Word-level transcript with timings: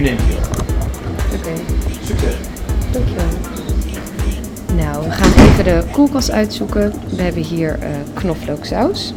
nu 0.00 0.06
neem 0.06 0.18
ik 0.18 0.24
je. 0.26 0.36
Oké, 1.36 1.60
Succes. 2.04 2.34
dankjewel. 2.92 3.24
Nou, 4.76 5.04
we 5.04 5.10
gaan 5.10 5.32
even 5.32 5.64
de 5.64 5.82
koelkast 5.92 6.30
uitzoeken. 6.30 6.92
We 7.16 7.22
hebben 7.22 7.42
hier 7.42 7.78
eh 7.80 7.88
knoflooksaus. 8.14 9.14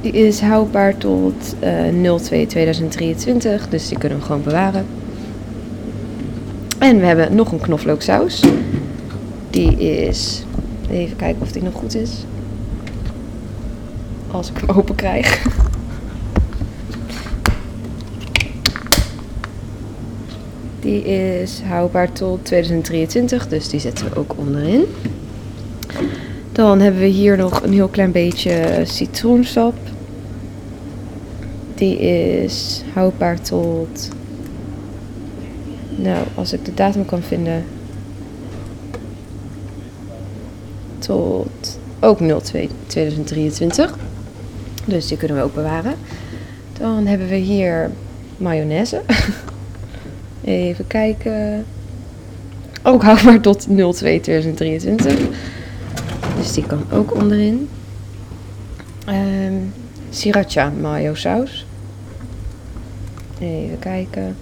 Die 0.00 0.12
is 0.12 0.40
houdbaar 0.40 0.96
tot 0.96 1.54
eh 1.60 1.88
02-2023, 1.88 3.68
dus 3.68 3.88
die 3.88 3.98
kunnen 3.98 4.18
we 4.18 4.24
gewoon 4.24 4.42
bewaren. 4.42 4.86
En 6.78 6.98
we 6.98 7.06
hebben 7.06 7.34
nog 7.34 7.52
een 7.52 7.60
knoflooksaus. 7.60 8.42
Die 9.50 9.78
is... 9.78 10.44
Even 10.90 11.16
kijken 11.16 11.42
of 11.42 11.52
die 11.52 11.62
nog 11.62 11.74
goed 11.74 11.94
is. 11.94 12.10
Als 14.30 14.50
ik 14.50 14.56
hem 14.66 14.76
open 14.76 14.94
krijg. 14.94 15.44
Die 20.86 21.04
is 21.04 21.60
houdbaar 21.68 22.12
tot 22.12 22.44
2023, 22.44 23.48
dus 23.48 23.68
die 23.68 23.80
zetten 23.80 24.10
we 24.10 24.16
ook 24.16 24.34
onderin. 24.36 24.84
Dan 26.52 26.80
hebben 26.80 27.00
we 27.00 27.06
hier 27.06 27.36
nog 27.36 27.62
een 27.62 27.72
heel 27.72 27.88
klein 27.88 28.12
beetje 28.12 28.82
citroensap. 28.84 29.74
Die 31.74 31.98
is 31.98 32.82
houdbaar 32.92 33.40
tot. 33.40 34.08
Nou, 35.96 36.26
als 36.34 36.52
ik 36.52 36.64
de 36.64 36.74
datum 36.74 37.04
kan 37.04 37.22
vinden. 37.22 37.64
Tot 40.98 41.78
ook 42.00 42.18
02 42.18 42.68
2023. 42.86 43.98
Dus 44.84 45.06
die 45.06 45.16
kunnen 45.16 45.36
we 45.36 45.42
ook 45.42 45.54
bewaren. 45.54 45.94
Dan 46.78 47.06
hebben 47.06 47.28
we 47.28 47.36
hier 47.36 47.90
mayonaise. 48.36 49.00
Even 50.46 50.86
kijken. 50.86 51.64
Ook 52.82 53.02
houdbaar 53.02 53.40
tot 53.40 53.66
02 53.68 54.20
2023. 54.20 55.18
Dus 56.36 56.52
die 56.52 56.66
kan 56.66 56.84
ook 56.90 57.14
onderin. 57.14 57.68
Ehm 59.06 59.54
sriracha 60.16 60.70
mayo 60.70 61.14
saus. 61.14 61.66
Even 63.40 63.78
kijken. 63.78 64.36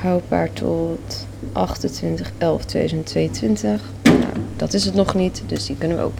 Houdbaar 0.00 0.52
tot 0.52 1.26
28 1.52 2.32
11 2.38 2.64
2022. 2.64 3.82
Nou, 4.02 4.16
dat 4.56 4.74
is 4.74 4.84
het 4.84 4.94
nog 4.94 5.14
niet, 5.14 5.42
dus 5.46 5.66
die 5.66 5.76
kunnen 5.76 5.96
we 5.96 6.02
ook. 6.02 6.18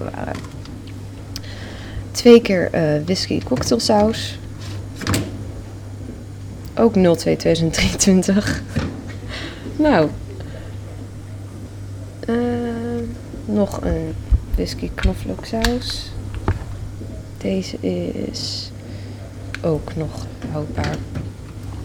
Twee 2.10 2.40
keer 2.40 2.68
eh, 2.72 3.02
whisky 3.04 3.40
cocktailsaus. 3.42 4.38
Ook 6.80 6.94
02 6.94 7.36
2023. 7.36 8.62
nou. 9.76 10.08
Eh, 12.26 12.36
nog 13.44 13.80
een 13.82 14.14
whisky 14.54 14.90
knoflooksaus. 14.94 16.10
Deze 17.38 17.76
is 17.80 18.70
ook 19.62 19.96
nog 19.96 20.26
houdbaar. 20.50 20.96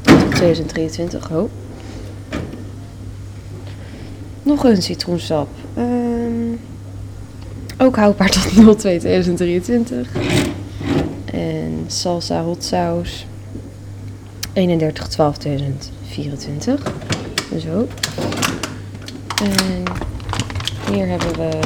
tot 0.02 0.36
2023. 0.36 1.32
Oh. 1.32 1.50
Nog 4.44 4.64
een 4.64 4.82
citroensap. 4.82 5.48
Ehm, 5.74 6.56
ook 7.78 7.96
houdbaar 7.96 8.30
tot 8.30 8.78
02 8.78 9.00
2023. 9.00 10.09
En 11.26 11.84
salsa 11.88 12.44
hot 12.44 12.64
saus. 12.64 13.25
31 14.56 15.08
12 15.08 15.38
2024. 15.38 16.94
Zo. 17.60 17.88
En 19.44 19.84
hier 20.92 21.08
hebben 21.08 21.36
we 21.36 21.60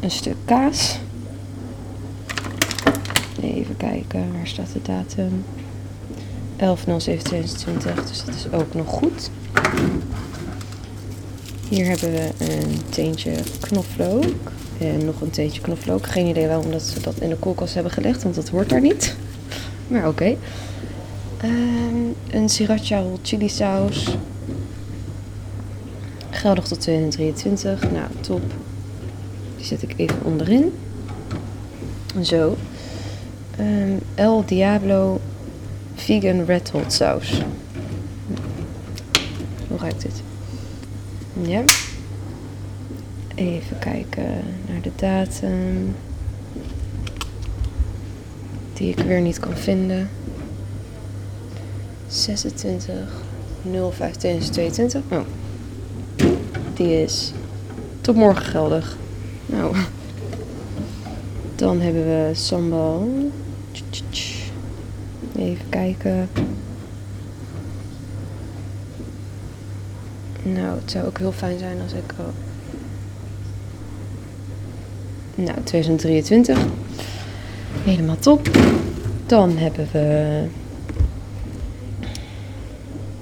een 0.00 0.10
stuk 0.10 0.36
kaas. 0.44 0.98
Even 3.42 3.76
kijken, 3.76 4.32
waar 4.32 4.46
staat 4.46 4.72
de 4.72 4.82
datum? 4.82 5.44
11.07.2020, 6.58 7.94
dus 8.08 8.24
dat 8.24 8.34
is 8.34 8.46
ook 8.52 8.74
nog 8.74 8.88
goed. 8.88 9.30
Hier 11.68 11.86
hebben 11.86 12.12
we 12.12 12.30
een 12.38 12.80
teentje 12.88 13.32
knoflook. 13.60 14.24
En 14.78 15.04
nog 15.04 15.20
een 15.20 15.30
teentje 15.30 15.60
knoflook. 15.60 16.06
Geen 16.06 16.26
idee 16.26 16.46
waarom 16.46 16.70
dat 16.70 16.82
ze 16.82 17.00
dat 17.00 17.20
in 17.20 17.28
de 17.28 17.36
koelkast 17.36 17.74
hebben 17.74 17.92
gelegd, 17.92 18.22
want 18.22 18.34
dat 18.34 18.48
hoort 18.48 18.68
daar 18.68 18.80
niet. 18.80 19.16
Maar 19.88 20.08
oké. 20.08 20.36
Ehm, 21.40 21.96
een 22.30 22.48
sriracha 22.48 23.02
hot 23.02 23.18
chili 23.22 23.48
saus. 23.48 24.16
Geldig 26.30 26.66
tot 26.66 26.80
2023. 26.80 27.90
Nou, 27.90 28.06
top. 28.20 28.42
Die 29.56 29.66
zet 29.66 29.82
ik 29.82 29.94
even 29.96 30.24
onderin. 30.24 30.72
Zo. 32.22 32.56
Ehm, 33.56 33.96
El 34.14 34.44
Diablo 34.46 35.20
Vegan 35.94 36.44
Red 36.44 36.70
Hot 36.70 36.92
Saus. 36.92 37.42
Hoe 39.68 39.78
ruikt 39.78 40.02
dit? 40.02 40.22
Ja. 41.40 41.62
Even 43.34 43.78
kijken 43.78 44.42
naar 44.68 44.80
de 44.82 44.92
datum. 44.96 45.94
Die 48.72 48.88
ik 48.90 48.98
weer 48.98 49.20
niet 49.20 49.38
kan 49.38 49.56
vinden. 49.56 50.08
26 52.22 52.94
05 53.90 54.16
2022. 54.16 55.02
Oh. 55.08 55.20
Die 56.74 57.02
is 57.02 57.32
tot 58.00 58.16
morgen 58.16 58.44
geldig. 58.44 58.96
Nou. 59.46 59.76
Dan 61.54 61.80
hebben 61.80 62.04
we 62.04 62.30
sambal. 62.34 63.08
Even 65.36 65.68
kijken. 65.68 66.28
Nou, 70.42 70.78
het 70.80 70.90
zou 70.90 71.06
ook 71.06 71.18
heel 71.18 71.32
fijn 71.32 71.58
zijn 71.58 71.80
als 71.82 71.92
ik. 71.92 72.12
Oh. 72.18 72.26
Nou, 75.34 75.58
2023. 75.64 76.58
Helemaal 77.84 78.18
top. 78.18 78.50
Dan 79.26 79.56
hebben 79.56 79.88
we 79.92 80.44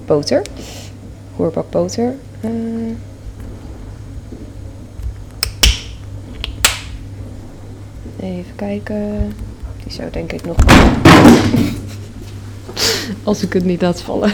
boter. 0.05 0.41
Roerbak 1.37 1.69
boter. 1.69 2.15
Eh, 2.41 2.49
even 8.19 8.55
kijken. 8.55 9.33
Die 9.83 9.93
zou 9.93 10.09
denk 10.11 10.31
ik 10.31 10.45
nog. 10.45 10.57
Als 13.23 13.43
ik 13.43 13.53
het 13.53 13.65
niet 13.65 13.81
laat 13.81 14.01
vallen. 14.01 14.33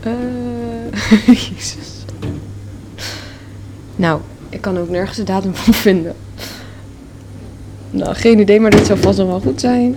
Eh, 0.00 0.12
Jezus. 1.26 2.04
Nou, 3.96 4.20
ik 4.48 4.60
kan 4.60 4.78
ook 4.78 4.88
nergens 4.88 5.16
de 5.16 5.22
datum 5.22 5.54
van 5.54 5.74
vinden. 5.74 6.14
Nou, 7.90 8.14
geen 8.14 8.38
idee, 8.38 8.60
maar 8.60 8.70
dit 8.70 8.86
zou 8.86 8.98
vast 8.98 9.18
nog 9.18 9.28
wel 9.28 9.40
goed 9.40 9.60
zijn. 9.60 9.96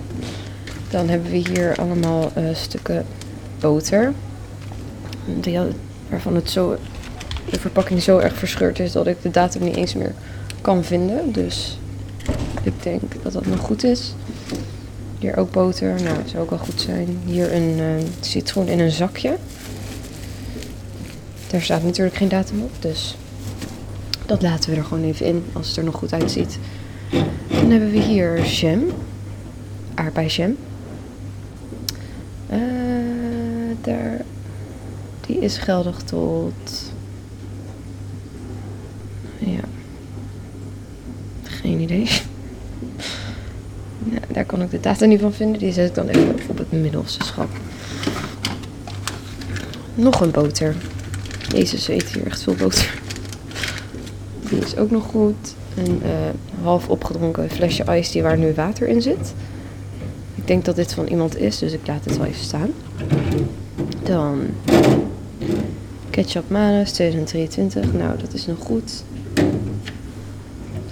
Dan 0.92 1.08
hebben 1.08 1.30
we 1.30 1.36
hier 1.36 1.74
allemaal 1.76 2.30
eh, 2.34 2.44
stukken 2.52 3.04
boter. 3.60 4.12
Had- 5.44 5.66
waarvan 6.08 6.34
het 6.34 6.50
zo, 6.50 6.76
de 7.50 7.60
verpakking 7.60 8.02
zo 8.02 8.18
erg 8.18 8.34
verscheurd 8.36 8.78
is 8.78 8.92
dat 8.92 9.06
ik 9.06 9.22
de 9.22 9.30
datum 9.30 9.64
niet 9.64 9.76
eens 9.76 9.94
meer 9.94 10.14
kan 10.60 10.84
vinden. 10.84 11.32
Dus 11.32 11.78
ik 12.62 12.82
denk 12.82 13.02
dat 13.22 13.32
dat 13.32 13.46
nog 13.46 13.60
goed 13.60 13.84
is. 13.84 14.14
Hier 15.18 15.36
ook 15.36 15.50
boter. 15.50 16.02
Nou, 16.02 16.16
dat 16.16 16.28
zou 16.28 16.42
ook 16.42 16.50
wel 16.50 16.58
goed 16.58 16.80
zijn. 16.80 17.18
Hier 17.24 17.52
een 17.54 17.78
eh, 17.78 18.04
citroen 18.20 18.66
in 18.68 18.80
een 18.80 18.90
zakje. 18.90 19.36
Daar 21.50 21.62
staat 21.62 21.82
natuurlijk 21.82 22.16
geen 22.16 22.28
datum 22.28 22.62
op, 22.62 22.70
dus 22.78 23.16
dat 24.26 24.42
laten 24.42 24.70
we 24.70 24.76
er 24.76 24.84
gewoon 24.84 25.04
even 25.04 25.26
in 25.26 25.44
als 25.52 25.68
het 25.68 25.76
er 25.76 25.84
nog 25.84 25.94
goed 25.94 26.12
uitziet. 26.12 26.58
Dan 27.48 27.70
hebben 27.70 27.90
we 27.90 27.98
hier 27.98 28.46
jam. 28.46 28.82
Aardbeigjam. 29.94 30.56
Eh, 32.52 32.58
daar, 33.80 34.20
die 35.26 35.38
is 35.38 35.58
geldig 35.58 36.02
tot. 36.02 36.92
Ja. 39.38 39.60
Geen 41.42 41.80
idee. 41.80 42.08
Daar 44.32 44.44
kan 44.44 44.62
ik 44.62 44.70
de 44.70 44.80
data 44.80 45.04
niet 45.04 45.20
van 45.20 45.32
vinden. 45.32 45.58
Die 45.58 45.72
zet 45.72 45.88
ik 45.88 45.94
dan 45.94 46.08
even 46.08 46.34
op 46.46 46.58
het 46.58 46.72
middelste 46.72 47.24
schap. 47.24 47.48
Nog 49.94 50.20
een 50.20 50.30
boter. 50.30 50.74
Jezus, 51.48 51.84
ze 51.84 51.92
eten 51.92 52.12
hier 52.12 52.26
echt 52.26 52.42
veel 52.42 52.54
boter. 52.54 53.00
Die 54.48 54.58
is 54.58 54.76
ook 54.76 54.90
nog 54.90 55.04
goed. 55.04 55.54
Een 55.76 56.02
eh, 56.02 56.62
half 56.62 56.88
opgedronken 56.88 57.50
flesje 57.50 57.82
ijs 57.84 58.10
die 58.10 58.22
waar 58.22 58.38
nu 58.38 58.52
water 58.54 58.88
in 58.88 59.02
zit. 59.02 59.34
Denk 60.52 60.64
dat 60.64 60.76
dit 60.76 60.94
van 60.94 61.06
iemand 61.06 61.36
is, 61.36 61.58
dus 61.58 61.72
ik 61.72 61.86
laat 61.86 62.04
het 62.04 62.16
wel 62.16 62.26
even 62.26 62.44
staan. 62.44 62.70
Dan 64.02 64.46
ketchup 66.10 66.50
manus 66.50 66.92
2023. 66.92 67.92
Nou, 67.92 68.18
dat 68.18 68.32
is 68.32 68.46
nog 68.46 68.58
goed. 68.58 69.04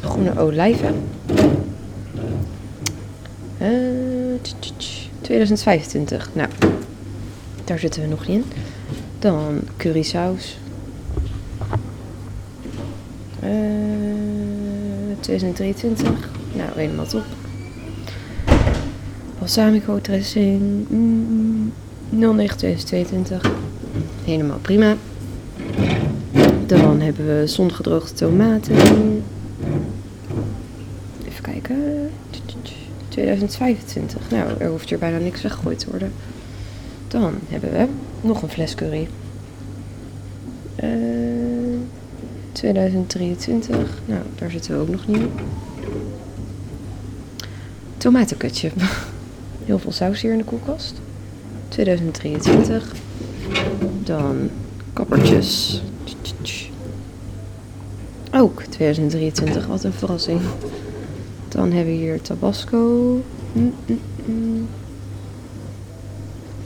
Groene 0.00 0.38
olijven. 0.38 0.94
Eh, 3.58 3.68
tch, 4.42 4.52
tch, 4.58 4.72
tch, 4.76 5.08
2025. 5.20 6.30
Nou, 6.32 6.48
daar 7.64 7.78
zitten 7.78 8.02
we 8.02 8.08
nog 8.08 8.26
niet 8.26 8.36
in. 8.36 8.44
Dan 9.18 9.60
currysaus. 9.76 10.58
Eh 13.40 13.50
2023. 15.20 16.30
Nou, 16.52 16.70
helemaal 16.74 17.06
top. 17.06 17.24
Balsamico 19.40 20.00
dressing. 20.00 20.86
Mm, 20.88 21.72
09 22.08 22.56
2022. 22.56 23.50
Helemaal 24.24 24.58
prima. 24.58 24.96
Dan 26.66 27.00
hebben 27.00 27.26
we 27.26 27.46
zongedroogde 27.46 28.12
tomaten. 28.14 28.76
Even 31.28 31.42
kijken. 31.42 32.10
2025. 33.08 34.30
Nou, 34.30 34.50
er 34.58 34.68
hoeft 34.68 34.88
hier 34.88 34.98
bijna 34.98 35.18
niks 35.18 35.42
weggegooid 35.42 35.78
te 35.78 35.90
worden. 35.90 36.12
Dan 37.08 37.34
hebben 37.48 37.72
we 37.72 37.86
nog 38.20 38.42
een 38.42 38.48
fles 38.48 38.74
curry. 38.74 39.08
Eh 40.76 40.88
2023. 42.52 44.00
Nou, 44.06 44.22
daar 44.34 44.50
zitten 44.50 44.74
we 44.74 44.80
ook 44.80 44.88
nog 44.88 45.06
niet 45.06 45.16
in. 45.16 45.30
Heel 49.70 49.78
veel 49.78 49.92
saus 49.92 50.20
hier 50.20 50.32
in 50.32 50.38
de 50.38 50.44
koelkast. 50.44 51.00
2023. 51.68 52.94
Dan 54.04 54.50
kappertjes. 54.92 55.82
Ook 58.34 58.62
2023, 58.62 59.66
wat 59.66 59.84
een 59.84 59.92
verrassing. 59.92 60.40
Dan 61.48 61.72
hebben 61.72 61.94
we 61.94 62.00
hier 62.00 62.20
Tabasco. 62.20 63.22
Mm, 63.52 63.74
mm, 63.86 64.00
mm. 64.24 64.68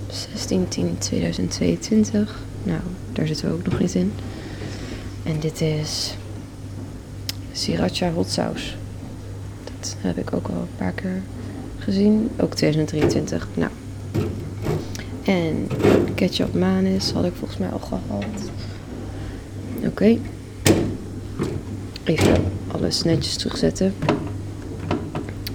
16 0.08 0.68
10 0.68 0.98
2022. 0.98 2.42
Nou, 2.62 2.80
daar 3.12 3.26
zitten 3.26 3.48
we 3.48 3.54
ook 3.54 3.66
nog 3.66 3.80
niet 3.80 3.94
in. 3.94 4.12
En 5.22 5.40
dit 5.40 5.60
is 5.60 6.16
Sriracha 7.52 8.10
hot 8.10 8.30
saus. 8.30 8.76
Dat 9.64 9.96
heb 9.98 10.18
ik 10.18 10.32
ook 10.32 10.48
al 10.48 10.54
een 10.60 10.76
paar 10.76 10.92
keer 10.92 11.22
gezien. 11.84 12.30
Ook 12.40 12.54
2023. 12.54 13.48
Nou. 13.54 13.70
En 15.22 15.68
ketchup 16.14 16.54
manis 16.54 17.10
had 17.10 17.24
ik 17.24 17.32
volgens 17.38 17.58
mij 17.58 17.68
al 17.68 17.78
gehad. 17.78 18.24
Oké. 19.86 20.18
Even 22.04 22.44
alles 22.68 23.02
netjes 23.02 23.36
terugzetten. 23.36 23.94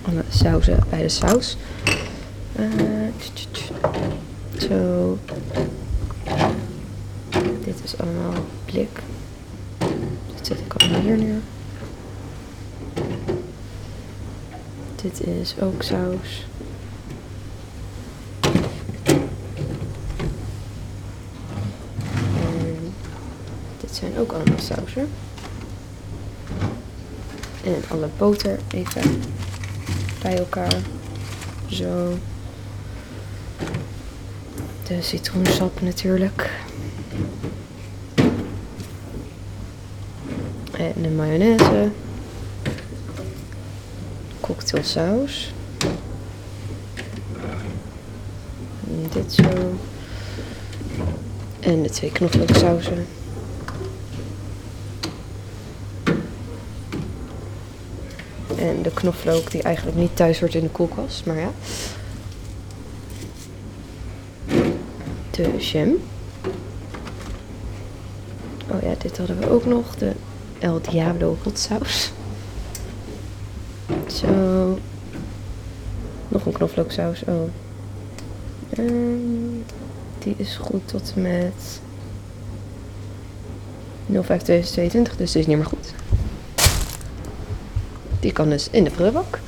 Alle 0.02 0.24
sauzen 0.30 0.80
bij 0.90 1.02
de 1.02 1.10
saus. 1.10 1.58
Eh. 2.56 2.66
Zo. 4.58 5.18
Dit 7.64 7.76
is 7.84 7.98
allemaal 7.98 8.34
blik. 8.66 9.00
Dit 10.36 10.48
zet 10.48 10.60
ik 10.60 10.74
allemaal 10.74 11.02
hier 11.02 11.18
neer. 11.18 11.40
Dit 15.02 15.28
is 15.28 15.56
ook 15.62 15.84
saus. 15.84 16.46
En 22.36 22.94
dit 23.80 23.96
zijn 23.96 24.18
ook 24.18 24.32
allemaal 24.32 24.60
sausen. 24.60 25.10
En 27.64 27.84
alle 27.90 28.10
boter 28.18 28.60
even 28.74 29.22
bij 30.22 30.38
elkaar. 30.38 30.78
Zo. 31.68 32.18
De 34.88 35.02
citroensap 35.02 35.82
natuurlijk. 35.82 36.52
En 40.78 40.94
de 41.02 41.10
mayonaise. 41.10 41.92
Cocktailsaus. 44.50 45.54
Dit 49.14 49.34
zo. 49.34 49.78
En 51.60 51.84
de 51.84 51.90
twee 51.90 52.12
knoflooksausen. 52.12 53.06
En 58.58 58.82
de 58.82 58.92
knoflook 58.94 59.52
die 59.52 59.62
eigenlijk 59.62 59.98
niet 59.98 60.16
thuis 60.16 60.40
hoort 60.40 60.56
in 60.56 60.64
de 60.64 60.70
koelkast, 60.70 61.26
maar 61.26 61.40
ja. 61.40 61.52
De 65.32 65.58
jam. 65.58 65.98
Oh 68.68 68.82
ja, 68.82 68.94
dit 68.98 69.18
hadden 69.18 69.40
we 69.40 69.50
ook 69.50 69.66
nog. 69.66 69.96
De 69.96 70.12
El 70.60 70.82
Diablo 70.82 71.38
hot 71.44 71.60
saus. 71.60 72.12
Zo. 74.08 74.78
Nog 76.28 76.46
een 76.46 76.52
knoflooksaus. 76.52 77.24
Oh. 77.28 77.50
En 78.70 79.66
die 80.20 80.34
is 80.38 80.56
goed 80.56 80.88
tot 80.88 81.14
en 81.16 81.22
met 81.22 81.82
05 84.06 84.42
2022, 84.42 85.16
dus 85.18 85.32
die 85.32 85.42
is 85.42 85.48
niet 85.48 85.58
meer 85.58 85.66
goed. 85.66 85.94
Die 88.20 88.32
kan 88.32 88.50
dus 88.50 88.68
in 88.72 88.84
de 88.84 88.90
prullenbak. 88.90 89.40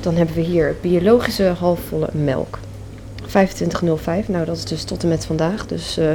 Dan 0.00 0.14
hebben 0.14 0.34
we 0.34 0.40
hier 0.40 0.76
biologische 0.80 1.44
halfvolle 1.44 2.08
melk. 2.12 2.58
25,05. 3.22 3.28
Nou, 4.26 4.44
dat 4.44 4.56
is 4.56 4.64
dus 4.64 4.84
tot 4.84 5.02
en 5.02 5.08
met 5.08 5.26
vandaag. 5.26 5.66
Dus 5.66 5.96
eh, 5.96 6.12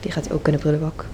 die 0.00 0.10
gaat 0.10 0.32
ook 0.32 0.46
in 0.46 0.52
de 0.52 0.58
prullenbak. 0.58 1.04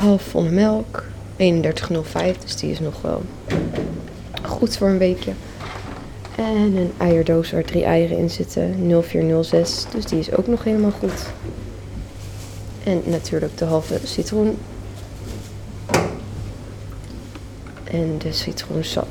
Halfvolle 0.00 0.50
melk. 0.50 1.04
31,05. 1.36 2.38
Dus 2.44 2.56
die 2.56 2.70
is 2.70 2.80
nog 2.80 3.02
wel 3.02 3.22
goed 4.42 4.76
voor 4.76 4.88
een 4.88 4.98
weekje. 4.98 5.32
En 6.36 6.76
een 6.76 6.92
eierdoos 6.98 7.50
waar 7.50 7.64
drie 7.64 7.84
eieren 7.84 8.18
in 8.18 8.30
zitten. 8.30 8.74
0406. 9.02 9.84
Dus 9.94 10.04
die 10.04 10.18
is 10.18 10.36
ook 10.36 10.46
nog 10.46 10.64
helemaal 10.64 10.90
goed. 10.90 11.26
En 12.84 13.02
natuurlijk 13.04 13.58
de 13.58 13.64
halve 13.64 13.98
citroen. 14.04 14.58
En 17.84 18.18
de 18.18 18.32
citroensap. 18.32 19.08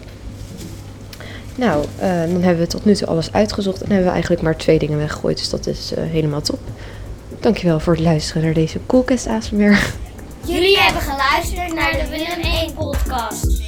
Nou, 1.56 1.86
eh, 1.98 2.10
dan 2.10 2.42
hebben 2.42 2.64
we 2.64 2.68
tot 2.68 2.86
nu 2.86 2.96
toe 2.96 3.08
alles 3.08 3.34
uitgezocht. 3.34 3.82
En 3.82 3.88
hebben 3.88 4.06
we 4.06 4.12
eigenlijk 4.12 4.42
maar 4.42 4.58
twee 4.58 4.80
dingen 4.80 4.98
weggegooid. 4.98 5.38
Dus 5.38 5.50
dat 5.50 5.68
is 5.68 5.94
eh, 5.94 6.04
helemaal 6.04 6.42
top. 6.42 6.60
Dankjewel 7.40 7.80
voor 7.80 7.94
het 7.94 8.02
luisteren 8.02 8.44
naar 8.44 8.54
deze 8.54 8.80
Coolcast 8.86 9.28
ASMR. 9.28 9.94
Jullie 10.46 10.80
hebben 10.80 11.02
geluisterd 11.02 11.74
naar 11.74 11.92
de 11.92 12.08
Willem 12.10 12.42
1 12.42 12.74
podcast. 12.74 13.59